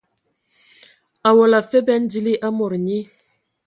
[1.27, 2.99] Awɔla afe bɛn dili a mod nyi.